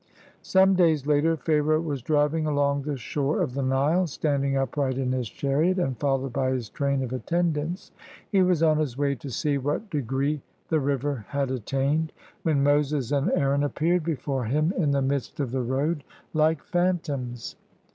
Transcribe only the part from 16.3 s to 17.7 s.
144 LET MY PEOPLE GO like phantoms.